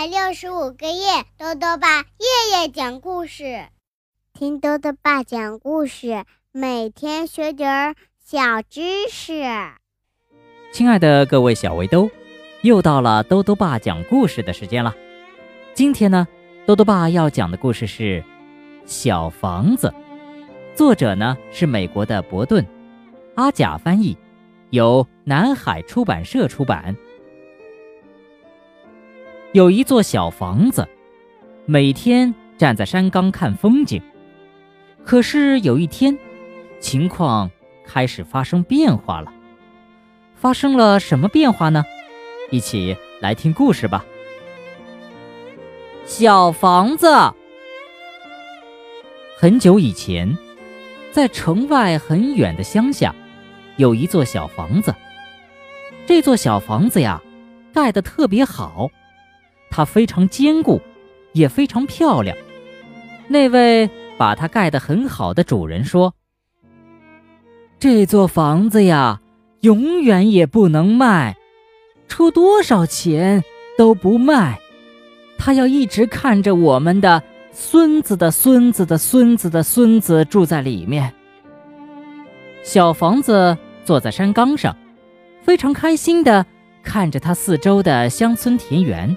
[0.00, 3.66] 百六十五个夜，豆豆爸夜夜讲故事，
[4.32, 9.44] 听豆豆爸讲故事，每天学点儿小知识。
[10.72, 12.08] 亲爱的各位小围兜，
[12.62, 14.94] 又到了豆豆爸讲故事的时间了。
[15.74, 16.26] 今天呢，
[16.64, 18.22] 豆豆爸要讲的故事是
[18.86, 19.88] 《小房子》，
[20.74, 22.66] 作者呢是美国的伯顿，
[23.34, 24.16] 阿甲翻译，
[24.70, 26.96] 由南海出版社出版。
[29.52, 30.86] 有一座小房子，
[31.66, 34.00] 每天站在山岗看风景。
[35.04, 36.16] 可是有一天，
[36.78, 37.50] 情况
[37.84, 39.32] 开始发生变化了。
[40.36, 41.84] 发生了什么变化呢？
[42.52, 44.04] 一起来听故事吧。
[46.04, 47.08] 小房子。
[49.36, 50.38] 很久以前，
[51.10, 53.12] 在城外很远的乡下，
[53.78, 54.94] 有一座小房子。
[56.06, 57.20] 这座小房子呀，
[57.74, 58.88] 盖得特别好。
[59.80, 60.78] 它非常坚固，
[61.32, 62.36] 也非常漂亮。
[63.28, 63.88] 那位
[64.18, 66.12] 把它盖得很好的主人说
[67.80, 69.22] ：“这座房子呀，
[69.60, 71.34] 永远也不能卖，
[72.08, 73.42] 出多少钱
[73.78, 74.60] 都不卖。
[75.38, 81.10] 他要一直看着我们的孙子的孙子的孙子的孙子住在里面。”
[82.62, 84.76] 小房子坐在山岗上，
[85.40, 86.44] 非常开心地
[86.82, 89.16] 看着它四周的乡村田园。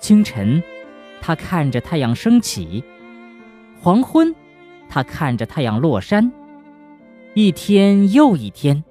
[0.00, 0.62] 清晨，
[1.20, 2.82] 他看着太阳升起；
[3.80, 4.34] 黄昏，
[4.88, 6.32] 他看着太阳落山。
[7.34, 8.82] 一天又一天，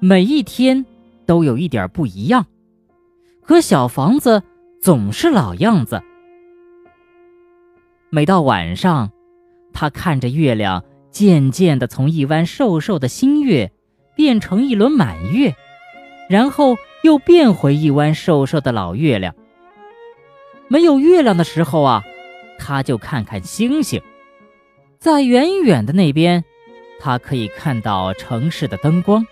[0.00, 0.84] 每一天
[1.26, 2.46] 都有一点不一样。
[3.42, 4.42] 可小房子
[4.80, 6.02] 总是老样子。
[8.10, 9.10] 每到晚上，
[9.72, 13.72] 他看着月亮渐渐地从一弯瘦瘦的新月
[14.14, 15.54] 变成一轮满月，
[16.28, 19.34] 然后又变回一弯瘦瘦的老月亮。
[20.72, 22.02] 没有月亮的时候啊，
[22.58, 24.00] 他就看看星星，
[24.98, 26.42] 在远远的那边，
[26.98, 29.26] 他可以看到城市的灯光。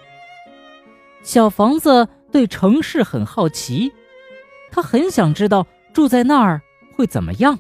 [1.22, 3.90] 小房子对城市很好奇，
[4.70, 6.60] 他很想知道住在那儿
[6.94, 7.58] 会怎么样。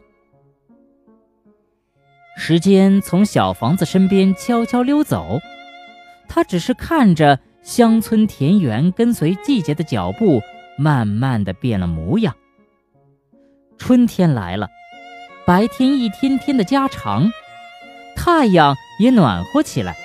[2.36, 5.40] 时间从小房子身边悄悄溜走，
[6.28, 10.42] 他只是看着乡村田园跟随季节的脚步，
[10.76, 12.36] 慢慢的变了模样。
[13.80, 14.68] 春天来了，
[15.44, 17.28] 白天一天天的加长，
[18.14, 19.96] 太阳也暖和起来。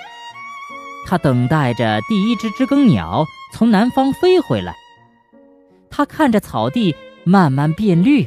[1.06, 4.74] 他等待着第一只知更鸟从南方飞回来。
[5.88, 8.26] 他看着草地慢慢变绿，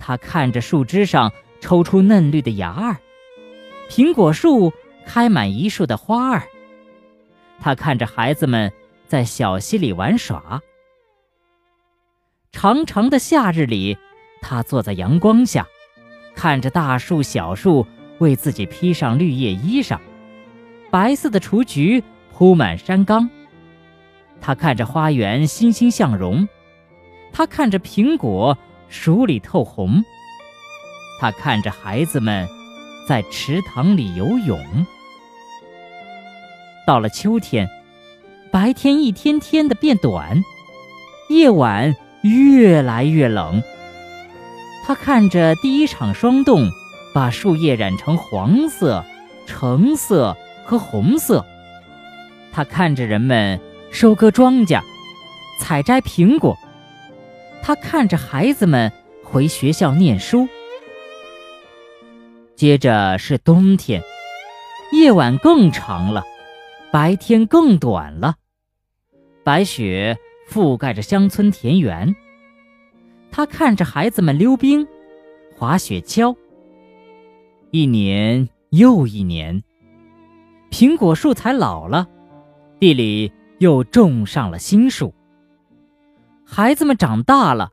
[0.00, 1.30] 他看着树枝上
[1.60, 2.96] 抽出嫩绿的芽儿，
[3.88, 4.72] 苹果树
[5.06, 6.42] 开满一树的花儿。
[7.60, 8.72] 他看着孩子们
[9.06, 10.60] 在小溪里玩耍。
[12.50, 13.96] 长长的夏日里。
[14.40, 15.66] 他坐在阳光下，
[16.34, 17.86] 看着大树、小树
[18.18, 19.98] 为自己披上绿叶衣裳，
[20.90, 22.02] 白色的雏菊
[22.32, 23.28] 铺满山岗。
[24.40, 26.48] 他看着花园欣欣向荣，
[27.32, 28.56] 他看着苹果
[28.88, 30.02] 熟里透红，
[31.20, 32.48] 他看着孩子们
[33.06, 34.58] 在池塘里游泳。
[36.86, 37.68] 到了秋天，
[38.50, 40.42] 白天一天天的变短，
[41.28, 43.62] 夜晚越来越冷。
[44.84, 46.70] 他看着第一场霜冻，
[47.14, 49.04] 把树叶染成黄色、
[49.46, 51.44] 橙色和红色。
[52.52, 53.60] 他看着人们
[53.90, 54.80] 收割庄稼、
[55.60, 56.58] 采摘苹果。
[57.62, 58.90] 他看着孩子们
[59.22, 60.48] 回学校念书。
[62.56, 64.02] 接着是冬天，
[64.92, 66.24] 夜晚更长了，
[66.90, 68.34] 白天更短了。
[69.44, 70.18] 白雪
[70.50, 72.16] 覆盖着乡村田园。
[73.30, 74.86] 他看着孩子们溜冰、
[75.56, 76.36] 滑雪橇。
[77.70, 79.62] 一年又一年，
[80.70, 82.08] 苹果树才老了，
[82.80, 85.14] 地里又种上了新树。
[86.44, 87.70] 孩子们长大了，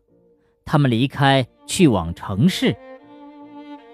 [0.63, 2.75] 他们离开，去往城市。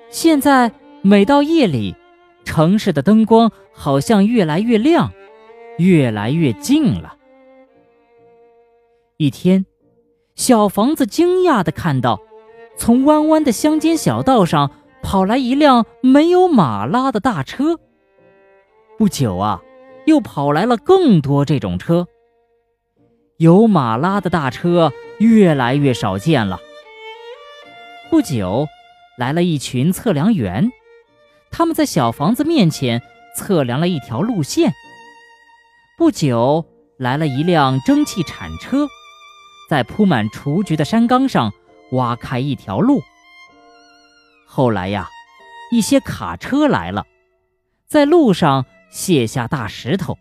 [0.09, 0.71] 现在
[1.01, 1.95] 每到夜里，
[2.43, 5.11] 城市的灯光好像越来越亮，
[5.77, 7.15] 越来越近了。
[9.15, 9.65] 一天。
[10.35, 12.19] 小房子惊讶地看到，
[12.77, 14.71] 从弯弯的乡间小道上
[15.01, 17.79] 跑来一辆没有马拉的大车。
[18.97, 19.61] 不久啊，
[20.05, 22.07] 又跑来了更多这种车。
[23.37, 26.59] 有马拉的大车越来越少见了。
[28.09, 28.67] 不久，
[29.17, 30.71] 来了一群测量员，
[31.51, 33.01] 他们在小房子面前
[33.35, 34.71] 测量了一条路线。
[35.97, 36.65] 不久，
[36.97, 38.87] 来了一辆蒸汽铲车。
[39.73, 41.51] 在铺满雏菊的山岗上
[41.93, 43.01] 挖开一条路。
[44.45, 45.09] 后来呀，
[45.71, 47.07] 一些卡车来了，
[47.87, 50.19] 在路上卸下大石头。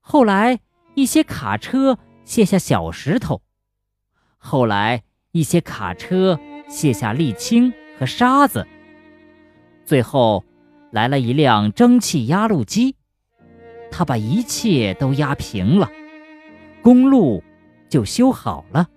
[0.00, 0.60] 后来
[0.94, 3.42] 一些卡车卸下小石头。
[4.38, 5.02] 后来
[5.32, 6.40] 一些卡车
[6.70, 8.66] 卸下沥青和沙子。
[9.84, 10.42] 最后
[10.90, 12.96] 来了一辆蒸汽压路机，
[13.90, 15.90] 它把一切都压平了，
[16.80, 17.44] 公路
[17.88, 18.88] 就修好了。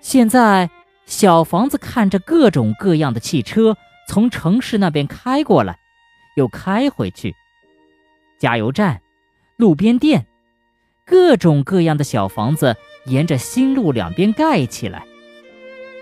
[0.00, 0.70] 现在，
[1.04, 3.76] 小房子看着各种各样的汽车
[4.08, 5.78] 从城市那边开过来，
[6.36, 7.34] 又开回去。
[8.38, 9.00] 加油站、
[9.56, 10.26] 路边店，
[11.04, 15.04] 各种各样的小房子沿着新路两边盖起来。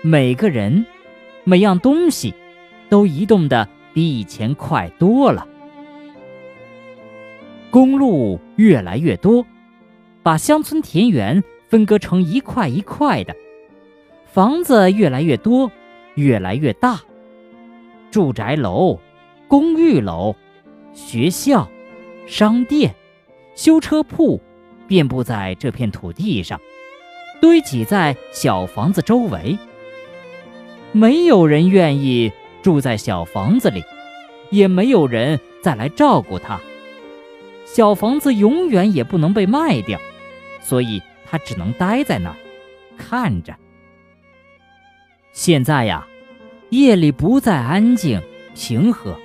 [0.03, 0.85] 每个人、
[1.45, 2.35] 每样东西，
[2.89, 5.47] 都移动的比以前快多了。
[7.71, 9.45] 公路越来越多，
[10.25, 13.35] 把乡村田园分割成一块一块的。
[14.25, 15.71] 房子越来越多，
[16.15, 16.99] 越来越大，
[18.09, 18.99] 住宅楼、
[19.47, 20.35] 公寓楼、
[20.95, 21.69] 学校、
[22.25, 22.95] 商店、
[23.53, 24.41] 修车铺，
[24.87, 26.59] 遍布在这片土地上，
[27.39, 29.55] 堆积在小房子周围。
[30.91, 32.31] 没有人愿意
[32.63, 33.83] 住在小房子里，
[34.49, 36.59] 也没有人再来照顾它。
[37.63, 39.99] 小房子永远也不能被卖掉，
[40.65, 42.35] 所以他只能待在那儿，
[42.97, 43.55] 看着。
[45.31, 46.07] 现在呀，
[46.71, 48.19] 夜里不再安静
[48.55, 49.15] 平和。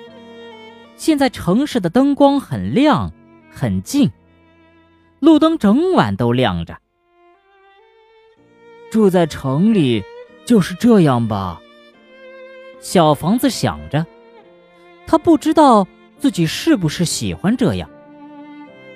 [0.96, 3.10] 现在城市的灯光很亮，
[3.50, 4.10] 很近，
[5.18, 6.76] 路灯整晚都亮着。
[8.90, 10.04] 住在城里
[10.44, 11.58] 就是这样吧？
[12.80, 14.04] 小房子想着，
[15.06, 15.88] 他不知道
[16.18, 17.88] 自己是不是喜欢这样。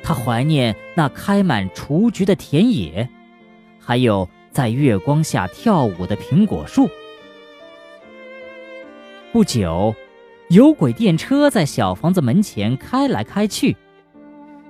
[0.04, 3.08] 他怀念那开满雏菊的田野，
[3.80, 6.86] 还有在月光下跳舞的苹果树。
[9.32, 9.94] 不久，
[10.50, 13.74] 有轨电车在小房子门前开来开去。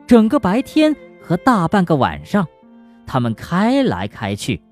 [0.06, 2.46] 整个白天和大半个晚上，
[3.04, 4.62] 他们开来开去。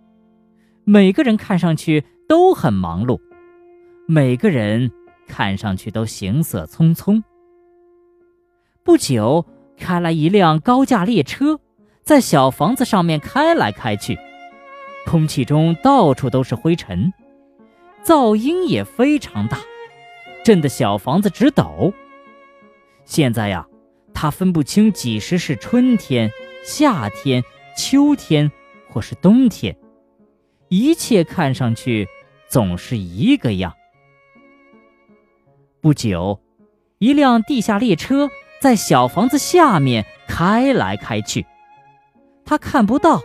[0.85, 3.19] 每个人看上去都很忙碌，
[4.07, 4.93] 每个人
[5.27, 7.21] 看上去都行色匆匆。
[8.85, 9.45] 不久，
[9.83, 11.59] 开来一辆高架列车，
[12.05, 14.17] 在小房子上面开来开去，
[15.05, 17.13] 空气中到处都是灰尘，
[18.05, 19.59] 噪音也非常大。
[20.45, 21.93] 震得小房子直抖。
[23.05, 23.67] 现在呀，
[24.15, 26.31] 他分不清几时是春天、
[26.65, 27.43] 夏天、
[27.77, 28.51] 秋天，
[28.89, 29.77] 或是冬天，
[30.69, 32.09] 一切看上去
[32.49, 33.75] 总是一个样。
[35.81, 36.41] 不久，
[36.99, 38.31] 一辆地下列车
[38.63, 41.45] 在小房子下面开来开去，
[42.45, 43.21] 他看不到，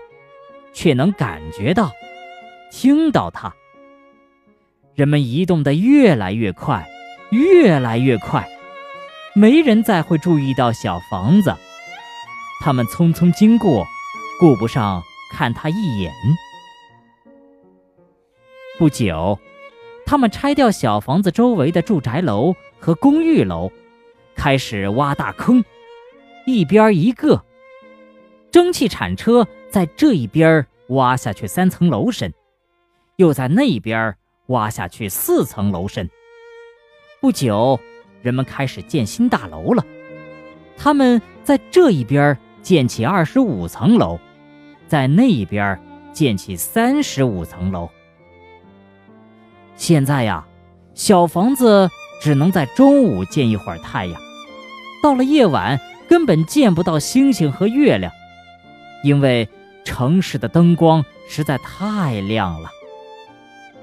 [0.73, 1.91] 却能感觉到、
[2.71, 3.53] 听到它。
[4.95, 6.87] 人们移动的越来越快。
[7.29, 8.47] 越来越快，
[9.35, 11.53] 没人再会注意到小房子。
[12.61, 13.85] 他们匆匆经过，
[14.39, 15.03] 顾不上
[15.33, 16.11] 看他一眼。
[18.79, 19.37] 不久，
[20.05, 23.69] 他们拆掉小房子周围的住宅楼和公寓楼，
[24.37, 25.61] 开始挖大坑，
[26.45, 27.43] 一边一个。
[28.51, 32.33] 蒸汽铲车在这一边挖下去三层楼深，
[33.17, 34.15] 又在那边
[34.45, 36.09] 挖下去四层楼深。
[37.19, 37.77] 不久，
[38.21, 39.83] 人们开始建新大楼了。
[40.77, 44.17] 他们在这一边建起二十五层楼，
[44.87, 45.77] 在那一边
[46.13, 47.89] 建起三十五层楼。
[49.75, 50.47] 现在呀，
[50.93, 51.89] 小房子
[52.21, 54.21] 只能在中午见一会儿太阳，
[55.01, 58.11] 到了夜晚根本见不到星星和月亮，
[59.03, 59.47] 因为
[59.85, 62.69] 城市的灯光实在太亮了。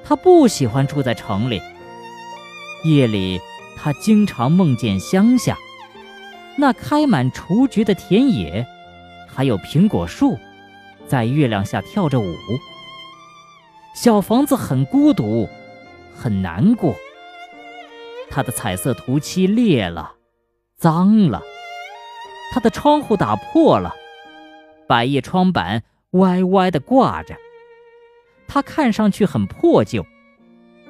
[0.04, 1.62] 他不喜欢住在城里。
[2.85, 3.40] 夜里，
[3.76, 5.56] 他经常梦见乡下
[6.59, 8.66] 那开满雏菊的田野，
[9.26, 10.38] 还有苹果树，
[11.06, 12.37] 在月亮下跳着舞。
[13.94, 15.49] 小房子很孤独，
[16.14, 16.94] 很难过。
[18.28, 20.12] 它的彩色涂漆裂了，
[20.85, 21.41] 脏了；
[22.53, 23.95] 它的窗户打破了，
[24.87, 27.35] 百叶窗板歪歪地挂着。
[28.47, 30.05] 它看上去很破旧，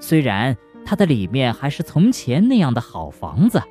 [0.01, 0.57] 虽然。
[0.87, 3.63] 它的里面还是从前那样的好房子，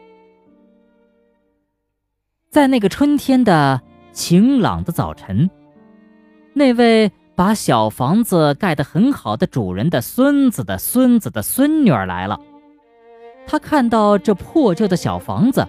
[2.49, 3.79] 在那个春天的
[4.11, 5.47] 晴朗的早晨，
[6.53, 12.39] 那位把小房子盖得很好的主人的孙子的孙子的孙女儿来了。
[13.45, 15.67] 他看到这破旧的小房子，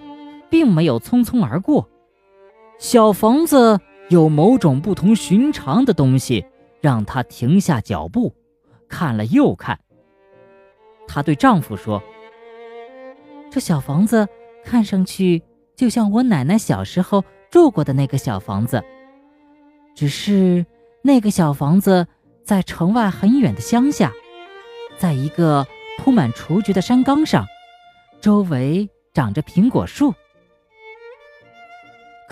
[0.55, 1.89] 并没有匆匆而过。
[2.79, 6.45] 小房子有某种不同寻常的东西，
[6.79, 8.33] 让她停下脚步，
[8.87, 9.77] 看了又看。
[11.09, 12.01] 她对丈夫说
[13.51, 14.25] ：“这小房子
[14.63, 15.43] 看上去
[15.75, 17.21] 就像我奶奶小时候
[17.51, 18.81] 住过的那个小房子，
[19.93, 20.65] 只是
[21.01, 22.07] 那个小房子
[22.45, 24.09] 在城外很远的乡下，
[24.97, 25.67] 在一个
[25.99, 27.45] 铺满雏菊的山岗上，
[28.21, 30.13] 周围长着苹果树。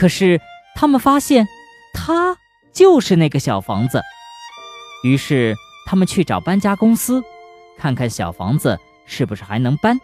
[0.04, 0.42] 可是
[0.76, 1.48] 他们发现，
[1.94, 2.38] 它
[2.74, 4.02] 就是那个小房子。”
[5.02, 5.56] 于是
[5.86, 7.24] 他们去找搬家公司，
[7.78, 9.98] 看看小房子是不是还能搬。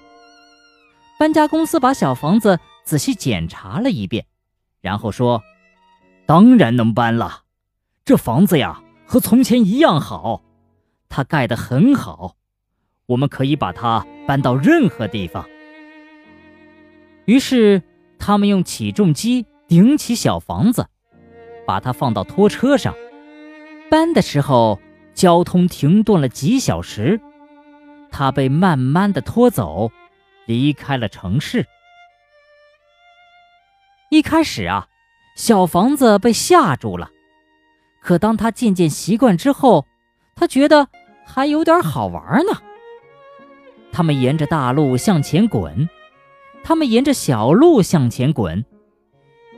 [1.19, 4.25] 搬家公司把小房子仔细检查了一遍，
[4.79, 5.43] 然后说
[6.25, 7.41] ：“当然能搬了，
[8.05, 10.41] 这房子呀和从前一样好，
[11.09, 12.37] 它盖得很好，
[13.07, 15.45] 我们可以把它搬到任何地方。”
[17.27, 17.83] 于是
[18.17, 20.87] 他们用起重机顶起小房子，
[21.65, 22.93] 把它放到拖车上，
[23.89, 24.77] 搬的时候。
[25.15, 27.19] 交通停顿了几小时，
[28.09, 29.91] 他被慢慢的拖走，
[30.45, 31.65] 离开了城市。
[34.09, 34.87] 一开始啊，
[35.35, 37.09] 小房子被吓住了，
[38.01, 39.85] 可当他渐渐习惯之后，
[40.37, 40.87] 他觉得
[41.25, 42.53] 还有点好玩呢。
[43.91, 45.89] 他们沿着大路向前滚，
[46.63, 48.63] 他们沿着小路向前滚，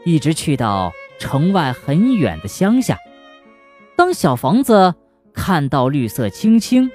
[0.06, 2.98] 一直去到城外很远的乡下。
[3.96, 4.96] 当小房子。
[5.34, 6.92] 看到绿色青青，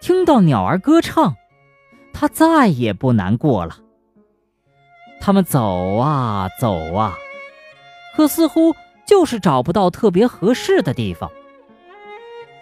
[0.00, 1.34] 听到鸟儿歌唱，
[2.12, 3.76] 他再也不难过了。
[5.20, 7.18] 他们走啊走啊，
[8.14, 8.72] 可似乎
[9.04, 11.28] 就是找不到特别合适的地方。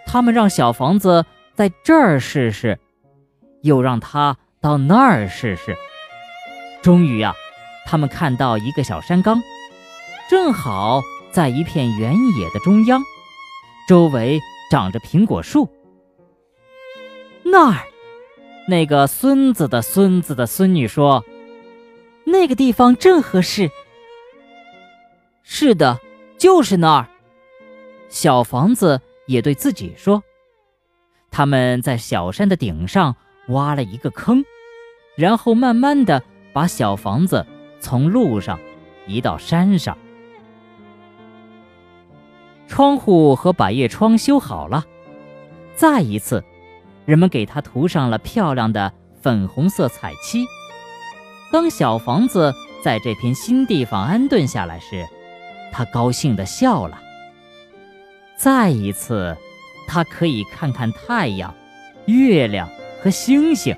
[0.07, 2.79] 他们让小房子在这儿试试，
[3.61, 5.77] 又让他到那儿试试。
[6.81, 7.35] 终于啊，
[7.85, 9.39] 他们看到一个小山岗，
[10.31, 13.03] 正好在一片原野的中央，
[13.85, 14.39] 周围。
[14.69, 15.67] 长着苹果树，
[17.43, 17.83] 那儿，
[18.69, 21.25] 那个孙子的孙子的孙女说
[22.23, 23.69] ：“那个地方正合适。”
[25.43, 25.99] 是的，
[26.37, 27.09] 就是那儿。
[28.07, 30.23] 小房子也对自己说
[31.29, 33.13] ：“他们在小山的顶上
[33.49, 34.45] 挖了一个坑，
[35.17, 36.23] 然后慢慢的
[36.53, 37.45] 把小房子
[37.81, 38.57] 从路上
[39.05, 39.97] 移到山上。”
[42.71, 44.85] 窗户和百叶窗修好了，
[45.75, 46.41] 再一次，
[47.05, 50.45] 人们给它涂上了漂亮的粉红色彩漆。
[51.51, 55.05] 当小房子在这片新地方安顿下来时，
[55.73, 56.97] 他高兴地笑了。
[58.37, 59.35] 再一次，
[59.85, 61.53] 他可以看看太阳、
[62.05, 62.69] 月亮
[63.03, 63.75] 和星星。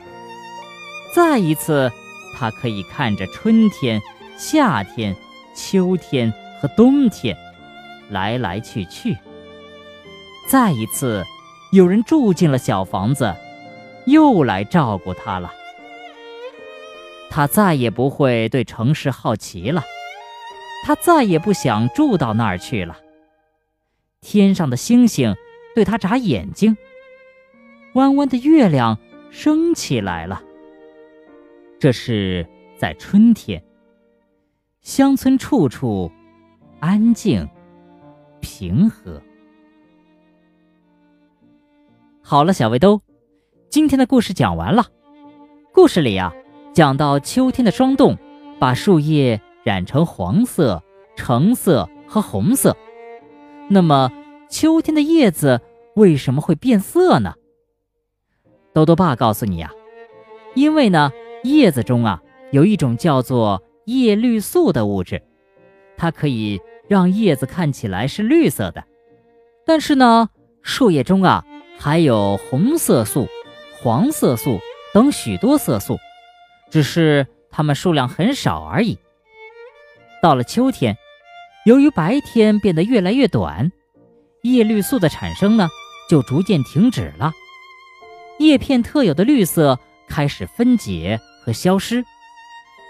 [1.15, 1.91] 再一次，
[2.37, 3.99] 他可以看着春天、
[4.37, 5.15] 夏天、
[5.55, 6.31] 秋天
[6.61, 7.35] 和冬天。
[8.13, 9.17] 来来去去，
[10.47, 11.25] 再一次，
[11.73, 13.35] 有人住进了小房子，
[14.05, 15.51] 又来照顾他了。
[17.29, 19.83] 他再也不会对城市好奇了，
[20.85, 22.97] 他再也不想住到那儿去了。
[24.21, 25.35] 天上的星星
[25.73, 26.77] 对他眨眼睛，
[27.95, 28.99] 弯弯的月亮
[29.31, 30.41] 升起来了。
[31.79, 33.61] 这是在春天，
[34.81, 36.11] 乡村处处
[36.79, 37.49] 安静。
[38.43, 39.21] 平和。
[42.21, 43.01] 好了，小围兜，
[43.69, 44.85] 今天的故事讲完了。
[45.73, 46.33] 故事里啊，
[46.73, 48.17] 讲到秋天的霜冻，
[48.59, 50.83] 把树叶染成黄色、
[51.15, 52.75] 橙色和红色。
[53.69, 54.11] 那么，
[54.49, 55.61] 秋天的叶子
[55.95, 57.35] 为什么会变色呢？
[58.73, 59.71] 豆豆爸告诉你呀，
[60.53, 61.11] 因为呢，
[61.45, 62.21] 叶子中啊
[62.51, 65.21] 有一种叫做叶绿素的物质，
[65.95, 66.59] 它可以。
[66.87, 68.83] 让叶子看起来是绿色的，
[69.65, 70.29] 但是呢，
[70.61, 71.45] 树叶中啊
[71.79, 73.27] 还有红色素、
[73.81, 74.59] 黄色素
[74.93, 75.97] 等许多色素，
[76.69, 78.97] 只是它们数量很少而已。
[80.21, 80.97] 到了秋天，
[81.65, 83.71] 由于白天变得越来越短，
[84.41, 85.69] 叶绿素的产生呢
[86.09, 87.31] 就逐渐停止了，
[88.39, 92.03] 叶片特有的绿色开始分解和消失，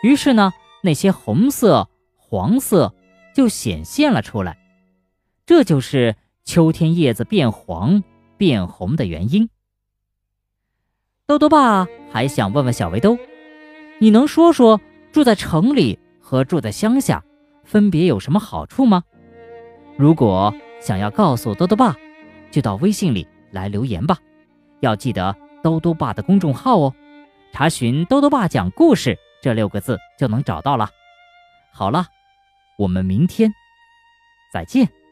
[0.01, 2.93] 于是呢，那些红色、黄色。
[3.33, 4.57] 就显现了出来，
[5.45, 8.03] 这就是秋天叶子变黄
[8.37, 9.49] 变红的原因。
[11.25, 13.17] 豆豆爸还想问问小围兜，
[13.99, 14.79] 你能说说
[15.11, 17.23] 住在城里和住在乡下
[17.63, 19.03] 分别有什么好处吗？
[19.97, 21.95] 如果想要告诉豆豆爸，
[22.51, 24.17] 就到微信里来留言吧，
[24.81, 26.93] 要记得豆豆爸的公众号哦，
[27.51, 30.89] 查询“豆豆爸讲故事”这六个字就能找到了。
[31.71, 32.05] 好了。
[32.83, 33.49] 我们明天
[34.51, 35.02] 再见。